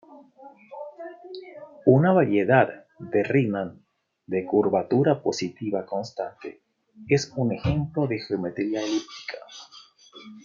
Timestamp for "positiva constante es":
5.21-7.31